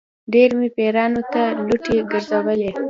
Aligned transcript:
ډېر 0.33 0.49
مې 0.59 0.69
پیرانو 0.77 1.21
ته 1.33 1.43
لوټې 1.67 1.97
ګرځولې. 2.11 2.71